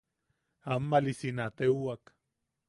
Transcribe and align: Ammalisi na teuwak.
Ammalisi 0.73 1.29
na 1.35 1.45
teuwak. 1.57 2.03